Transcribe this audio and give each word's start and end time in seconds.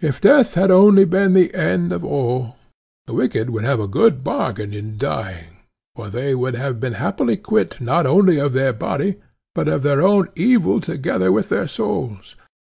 If 0.00 0.20
death 0.20 0.54
had 0.54 0.70
only 0.70 1.04
been 1.04 1.32
the 1.32 1.52
end 1.52 1.90
of 1.90 2.04
all, 2.04 2.54
the 3.08 3.14
wicked 3.14 3.50
would 3.50 3.64
have 3.64 3.80
had 3.80 3.84
a 3.86 3.90
good 3.90 4.22
bargain 4.22 4.72
in 4.72 4.96
dying, 4.96 5.54
for 5.96 6.08
they 6.08 6.36
would 6.36 6.54
have 6.54 6.78
been 6.78 6.92
happily 6.92 7.36
quit 7.36 7.80
not 7.80 8.06
only 8.06 8.38
of 8.38 8.52
their 8.52 8.72
body, 8.72 9.16
but 9.56 9.66
of 9.66 9.82
their 9.82 10.02
own 10.02 10.28
evil 10.36 10.80
together 10.80 11.32
with 11.32 11.48
their 11.48 11.66
souls. 11.66 12.36